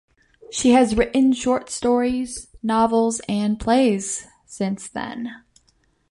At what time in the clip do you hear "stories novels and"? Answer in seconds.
1.69-3.59